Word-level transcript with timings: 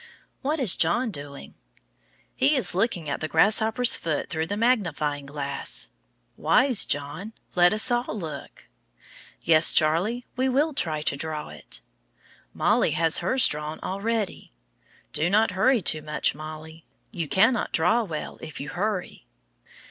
What 0.41 0.59
is 0.59 0.75
John 0.75 1.11
doing? 1.11 1.53
He 2.35 2.55
is 2.55 2.73
looking 2.73 3.07
at 3.07 3.21
the 3.21 3.27
grasshopper's 3.27 3.95
foot 3.95 4.31
through 4.31 4.47
the 4.47 4.57
magnifying 4.57 5.27
glass. 5.27 5.89
Wise 6.37 6.85
John! 6.87 7.33
Let 7.53 7.71
us 7.71 7.91
all 7.91 8.17
look. 8.17 8.65
Yes, 9.43 9.71
Charlie, 9.71 10.25
we 10.35 10.49
will 10.49 10.73
try 10.73 11.03
to 11.03 11.15
draw 11.15 11.49
it. 11.49 11.81
Mollie 12.51 12.97
has 12.97 13.19
hers 13.19 13.47
drawn 13.47 13.79
already. 13.81 14.51
Do 15.13 15.29
not 15.29 15.51
hurry 15.51 15.83
too 15.83 16.01
much, 16.01 16.33
Mollie. 16.33 16.83
You 17.11 17.27
cannot 17.27 17.71
draw 17.71 18.01
well 18.01 18.39
if 18.41 18.59
you 18.59 18.69
hurry. 18.69 19.27